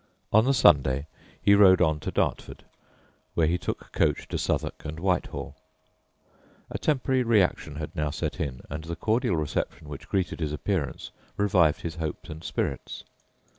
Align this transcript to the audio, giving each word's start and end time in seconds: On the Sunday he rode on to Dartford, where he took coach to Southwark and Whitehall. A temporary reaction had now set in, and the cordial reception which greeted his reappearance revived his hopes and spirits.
On 0.33 0.45
the 0.45 0.53
Sunday 0.55 1.05
he 1.43 1.53
rode 1.53 1.79
on 1.79 1.99
to 1.99 2.09
Dartford, 2.09 2.65
where 3.35 3.45
he 3.45 3.59
took 3.59 3.91
coach 3.91 4.27
to 4.29 4.37
Southwark 4.39 4.83
and 4.83 4.99
Whitehall. 4.99 5.55
A 6.71 6.79
temporary 6.79 7.21
reaction 7.21 7.75
had 7.75 7.95
now 7.95 8.09
set 8.09 8.39
in, 8.39 8.61
and 8.67 8.85
the 8.85 8.95
cordial 8.95 9.35
reception 9.37 9.87
which 9.87 10.09
greeted 10.09 10.39
his 10.39 10.53
reappearance 10.53 11.11
revived 11.37 11.81
his 11.81 11.97
hopes 11.97 12.31
and 12.31 12.43
spirits. 12.43 13.03